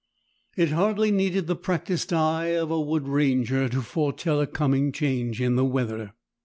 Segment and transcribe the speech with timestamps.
[0.57, 5.39] It hardly needed the practised eye of a wood ranger to foretell a coming change
[5.39, 6.13] in the weather.